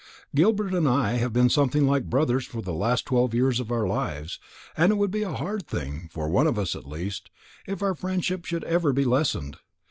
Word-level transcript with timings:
"Gilbert 0.33 0.73
and 0.73 0.87
I 0.89 1.17
have 1.17 1.31
been 1.31 1.47
something 1.51 1.85
like 1.85 2.05
brothers 2.09 2.47
for 2.47 2.59
the 2.63 2.73
last 2.73 3.05
twelve 3.05 3.35
years 3.35 3.59
of 3.59 3.71
our 3.71 3.85
lives, 3.85 4.39
and 4.75 4.91
it 4.91 4.95
would 4.95 5.11
be 5.11 5.21
a 5.21 5.35
hard 5.35 5.67
thing, 5.67 6.09
for 6.11 6.27
one 6.27 6.47
of 6.47 6.57
us 6.57 6.75
at 6.75 6.87
least, 6.87 7.29
if 7.67 7.83
our 7.83 7.93
friendship 7.93 8.43
should 8.45 8.63
ever 8.63 8.93
be 8.93 9.05
lessened. 9.05 9.57